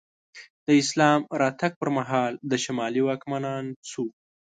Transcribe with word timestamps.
د 0.65 0.67
اسلام 0.81 1.19
راتګ 1.41 1.71
پر 1.81 1.89
مهال 1.97 2.33
د 2.51 2.53
شمالي 2.63 3.01
واکمنان 3.03 3.63
څوک 3.91 4.09
وو؟ 4.13 4.15